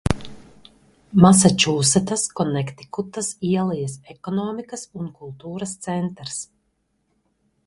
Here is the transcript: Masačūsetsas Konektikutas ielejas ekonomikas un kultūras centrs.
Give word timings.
Masačūsetsas 1.25 2.23
Konektikutas 2.41 3.31
ielejas 3.51 3.99
ekonomikas 4.17 4.87
un 5.03 5.13
kultūras 5.21 5.79
centrs. 5.89 6.45